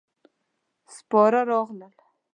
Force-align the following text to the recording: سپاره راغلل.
سپاره 0.95 1.41
راغلل. 1.51 1.95